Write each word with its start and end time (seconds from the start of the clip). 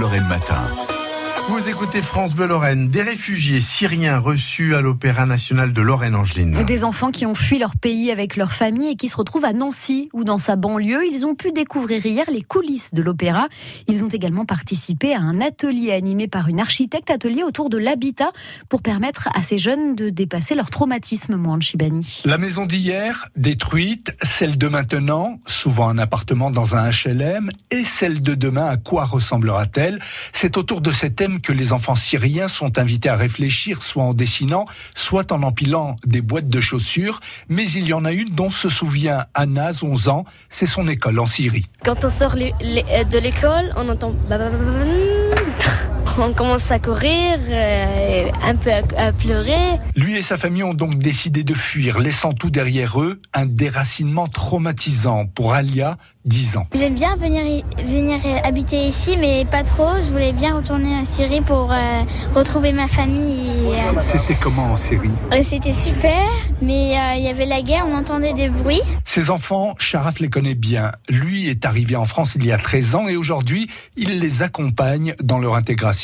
Lorraine 0.00 0.26
Matin. 0.26 0.99
Vous 1.50 1.68
écoutez 1.68 2.00
France 2.00 2.36
Bleu 2.36 2.46
Lorraine. 2.46 2.90
Des 2.90 3.02
réfugiés 3.02 3.60
syriens 3.60 4.20
reçus 4.20 4.76
à 4.76 4.80
l'Opéra 4.80 5.26
National 5.26 5.72
de 5.72 5.82
Lorraine-Angeline. 5.82 6.62
Des 6.62 6.84
enfants 6.84 7.10
qui 7.10 7.26
ont 7.26 7.34
fui 7.34 7.58
leur 7.58 7.74
pays 7.74 8.12
avec 8.12 8.36
leur 8.36 8.52
famille 8.52 8.92
et 8.92 8.94
qui 8.94 9.08
se 9.08 9.16
retrouvent 9.16 9.44
à 9.44 9.52
Nancy 9.52 10.10
ou 10.12 10.22
dans 10.22 10.38
sa 10.38 10.54
banlieue. 10.54 11.04
Ils 11.12 11.26
ont 11.26 11.34
pu 11.34 11.50
découvrir 11.50 12.06
hier 12.06 12.24
les 12.30 12.42
coulisses 12.42 12.94
de 12.94 13.02
l'opéra. 13.02 13.48
Ils 13.88 14.04
ont 14.04 14.08
également 14.08 14.44
participé 14.44 15.12
à 15.12 15.18
un 15.18 15.40
atelier 15.40 15.90
animé 15.90 16.28
par 16.28 16.46
une 16.46 16.60
architecte, 16.60 17.10
atelier 17.10 17.42
autour 17.42 17.68
de 17.68 17.78
l'habitat 17.78 18.30
pour 18.68 18.80
permettre 18.80 19.28
à 19.34 19.42
ces 19.42 19.58
jeunes 19.58 19.96
de 19.96 20.08
dépasser 20.08 20.54
leur 20.54 20.70
traumatisme, 20.70 21.34
Mohan 21.34 21.58
Chibani. 21.58 22.22
La 22.26 22.38
maison 22.38 22.64
d'hier, 22.64 23.26
détruite, 23.34 24.14
celle 24.22 24.56
de 24.56 24.68
maintenant, 24.68 25.40
souvent 25.46 25.88
un 25.88 25.98
appartement 25.98 26.52
dans 26.52 26.76
un 26.76 26.90
HLM, 26.90 27.50
et 27.72 27.82
celle 27.82 28.22
de 28.22 28.34
demain, 28.36 28.66
à 28.66 28.76
quoi 28.76 29.04
ressemblera-t-elle? 29.04 29.98
C'est 30.30 30.56
autour 30.56 30.80
de 30.80 30.92
ces 30.92 31.12
thèmes 31.12 31.39
que 31.40 31.52
les 31.52 31.72
enfants 31.72 31.94
syriens 31.94 32.48
sont 32.48 32.78
invités 32.78 33.08
à 33.08 33.16
réfléchir, 33.16 33.82
soit 33.82 34.04
en 34.04 34.14
dessinant, 34.14 34.64
soit 34.94 35.32
en 35.32 35.42
empilant 35.42 35.96
des 36.06 36.22
boîtes 36.22 36.48
de 36.48 36.60
chaussures. 36.60 37.20
Mais 37.48 37.70
il 37.70 37.86
y 37.86 37.92
en 37.92 38.04
a 38.04 38.12
une 38.12 38.30
dont 38.30 38.50
se 38.50 38.68
souvient 38.68 39.26
Anas, 39.34 39.80
11 39.82 40.08
ans, 40.08 40.24
c'est 40.48 40.66
son 40.66 40.88
école 40.88 41.18
en 41.18 41.26
Syrie. 41.26 41.66
Quand 41.84 42.04
on 42.04 42.08
sort 42.08 42.34
de 42.34 43.18
l'école, 43.18 43.72
on 43.76 43.88
entend 43.88 44.14
on 46.18 46.32
commence 46.32 46.70
à 46.70 46.78
courir, 46.78 47.38
euh, 47.48 48.28
un 48.42 48.56
peu 48.56 48.70
à, 48.70 49.12
pleurer. 49.12 49.78
Lui 49.96 50.16
et 50.16 50.22
sa 50.22 50.36
famille 50.36 50.62
ont 50.62 50.74
donc 50.74 50.98
décidé 50.98 51.44
de 51.44 51.54
fuir, 51.54 51.98
laissant 51.98 52.32
tout 52.32 52.50
derrière 52.50 53.00
eux, 53.00 53.18
un 53.34 53.46
déracinement 53.46 54.28
traumatisant 54.28 55.26
pour 55.26 55.52
Alia, 55.52 55.96
10 56.24 56.56
ans. 56.56 56.66
J'aime 56.74 56.94
bien 56.94 57.16
venir, 57.16 57.42
venir 57.78 58.18
habiter 58.44 58.88
ici, 58.88 59.16
mais 59.18 59.44
pas 59.44 59.62
trop. 59.62 59.96
Je 60.02 60.10
voulais 60.10 60.32
bien 60.32 60.56
retourner 60.56 60.94
en 60.94 61.04
Syrie 61.04 61.40
pour 61.40 61.72
euh, 61.72 62.02
retrouver 62.34 62.72
ma 62.72 62.88
famille. 62.88 63.50
Euh, 63.66 64.00
C'était 64.00 64.36
comment 64.36 64.72
en 64.72 64.76
Syrie? 64.76 65.10
C'était 65.42 65.72
super, 65.72 66.28
mais 66.60 66.92
il 67.18 67.24
y 67.24 67.28
avait 67.28 67.46
la 67.46 67.62
guerre, 67.62 67.84
on 67.90 67.96
entendait 67.96 68.32
des 68.32 68.48
bruits. 68.48 68.82
Ses 69.04 69.30
enfants, 69.30 69.74
Sharaf 69.78 70.20
les 70.20 70.28
connaît 70.28 70.54
bien. 70.54 70.92
Lui 71.08 71.48
est 71.48 71.64
arrivé 71.64 71.96
en 71.96 72.04
France 72.04 72.34
il 72.36 72.44
y 72.44 72.52
a 72.52 72.58
13 72.58 72.94
ans 72.94 73.08
et 73.08 73.16
aujourd'hui, 73.16 73.68
il 73.96 74.20
les 74.20 74.42
accompagne 74.42 75.14
dans 75.22 75.38
leur 75.38 75.54
intégration. 75.54 75.99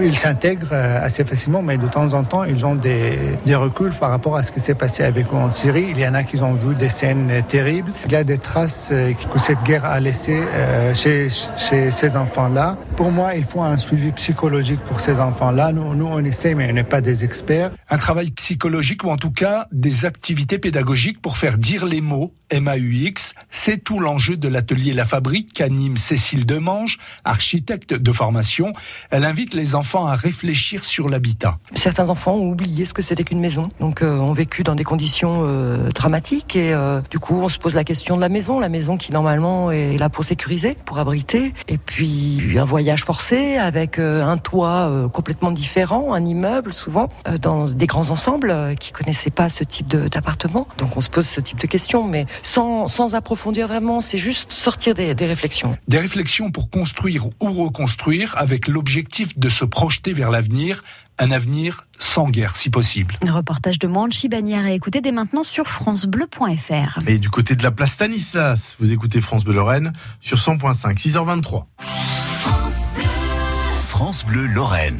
Ils 0.00 0.16
s'intègrent 0.16 0.72
euh, 0.72 1.04
assez 1.04 1.24
facilement, 1.24 1.62
mais 1.62 1.78
de 1.78 1.86
temps 1.86 2.14
en 2.14 2.24
temps, 2.24 2.44
ils 2.44 2.64
ont 2.64 2.74
des, 2.74 3.18
des 3.44 3.54
reculs 3.54 3.92
par 3.92 4.10
rapport 4.10 4.36
à 4.36 4.42
ce 4.42 4.52
qui 4.52 4.60
s'est 4.60 4.74
passé 4.74 5.02
avec 5.02 5.26
eux 5.32 5.36
en 5.36 5.50
Syrie. 5.50 5.88
Il 5.90 5.98
y 5.98 6.06
en 6.06 6.14
a 6.14 6.22
qui 6.22 6.40
ont 6.42 6.54
vu 6.54 6.74
des 6.74 6.88
scènes 6.88 7.42
terribles. 7.48 7.92
Il 8.06 8.12
y 8.12 8.16
a 8.16 8.24
des 8.24 8.38
traces 8.38 8.90
euh, 8.92 9.12
que 9.12 9.38
cette 9.38 9.62
guerre 9.62 9.84
a 9.84 9.98
laissées 10.00 10.42
euh, 10.52 10.94
chez, 10.94 11.28
chez 11.56 11.90
ces 11.90 12.16
enfants-là. 12.16 12.76
Pour 12.96 13.10
moi, 13.10 13.34
il 13.34 13.44
faut 13.44 13.62
un 13.62 13.76
suivi 13.76 14.12
psychologique 14.12 14.80
pour 14.88 15.00
ces 15.00 15.20
enfants-là. 15.20 15.72
Nous, 15.72 15.94
nous, 15.94 16.06
on 16.06 16.24
essaie, 16.24 16.54
mais 16.54 16.68
on 16.70 16.74
n'est 16.74 16.84
pas 16.84 17.00
des 17.00 17.24
experts. 17.24 17.70
Un 17.88 17.96
travail 17.96 18.30
psychologique 18.30 19.04
ou 19.04 19.10
en 19.10 19.16
tout 19.16 19.32
cas 19.32 19.66
des 19.72 20.04
activités 20.04 20.58
pédagogiques 20.58 21.20
pour 21.20 21.36
faire 21.36 21.58
dire 21.58 21.86
les 21.86 22.00
mots 22.00 22.34
MAUX. 22.52 23.34
C'est 23.50 23.82
tout 23.82 24.00
l'enjeu 24.00 24.36
de 24.36 24.48
l'atelier 24.48 24.92
La 24.92 25.04
Fabrique 25.04 25.52
qu'anime 25.52 25.96
Cécile 25.96 26.46
Demange, 26.46 26.98
architecte 27.24 27.94
de 27.94 28.12
formation. 28.12 28.72
Elle 29.10 29.24
invite 29.24 29.39
les 29.54 29.74
enfants 29.74 30.06
à 30.06 30.14
réfléchir 30.14 30.84
sur 30.84 31.08
l'habitat. 31.08 31.58
Certains 31.74 32.08
enfants 32.08 32.34
ont 32.34 32.50
oublié 32.50 32.84
ce 32.84 32.92
que 32.92 33.02
c'était 33.02 33.24
qu'une 33.24 33.40
maison, 33.40 33.68
donc 33.80 34.02
euh, 34.02 34.18
ont 34.18 34.32
vécu 34.32 34.62
dans 34.62 34.74
des 34.74 34.84
conditions 34.84 35.42
euh, 35.44 35.88
dramatiques 35.90 36.56
et 36.56 36.72
euh, 36.72 37.00
du 37.10 37.18
coup 37.18 37.40
on 37.40 37.48
se 37.48 37.58
pose 37.58 37.74
la 37.74 37.84
question 37.84 38.16
de 38.16 38.20
la 38.20 38.28
maison, 38.28 38.60
la 38.60 38.68
maison 38.68 38.96
qui 38.96 39.12
normalement 39.12 39.70
est 39.70 39.98
là 39.98 40.08
pour 40.08 40.24
sécuriser, 40.24 40.76
pour 40.84 40.98
abriter, 40.98 41.52
et 41.68 41.78
puis 41.78 42.58
un 42.58 42.64
voyage 42.64 43.04
forcé 43.04 43.56
avec 43.56 43.98
un 43.98 44.36
toit 44.36 45.08
complètement 45.12 45.50
différent, 45.50 46.12
un 46.12 46.24
immeuble 46.24 46.72
souvent 46.72 47.08
dans 47.40 47.64
des 47.66 47.86
grands 47.86 48.10
ensembles 48.10 48.74
qui 48.78 48.92
connaissaient 48.92 49.30
pas 49.30 49.48
ce 49.48 49.64
type 49.64 49.88
d'appartement, 49.88 50.66
donc 50.78 50.96
on 50.96 51.00
se 51.00 51.08
pose 51.08 51.26
ce 51.26 51.40
type 51.40 51.58
de 51.58 51.66
questions, 51.66 52.06
mais 52.06 52.26
sans, 52.42 52.88
sans 52.88 53.14
approfondir 53.14 53.68
vraiment, 53.68 54.00
c'est 54.00 54.18
juste 54.18 54.52
sortir 54.52 54.94
des, 54.94 55.14
des 55.14 55.26
réflexions. 55.26 55.76
Des 55.88 55.98
réflexions 55.98 56.50
pour 56.50 56.70
construire 56.70 57.26
ou 57.40 57.52
reconstruire 57.52 58.34
avec 58.36 58.68
l'objectif 58.68 59.29
de 59.36 59.48
se 59.48 59.64
projeter 59.64 60.12
vers 60.12 60.30
l'avenir, 60.30 60.82
un 61.18 61.30
avenir 61.30 61.82
sans 61.98 62.28
guerre 62.28 62.56
si 62.56 62.70
possible. 62.70 63.18
Le 63.24 63.32
reportage 63.32 63.78
de 63.78 63.86
Manchi 63.86 64.28
Bagnères 64.28 64.64
à 64.64 64.72
écouter 64.72 65.00
dès 65.00 65.12
maintenant 65.12 65.44
sur 65.44 65.66
francebleu.fr. 65.66 66.98
Et 67.06 67.18
du 67.18 67.30
côté 67.30 67.54
de 67.54 67.62
la 67.62 67.70
place 67.70 67.92
Stanislas, 67.92 68.76
vous 68.80 68.92
écoutez 68.92 69.20
France 69.20 69.44
Bleu 69.44 69.54
Lorraine 69.54 69.92
sur 70.20 70.38
100.5, 70.38 70.96
6h23. 70.96 71.64
France 73.82 74.24
Bleu 74.24 74.46
Lorraine. 74.46 74.98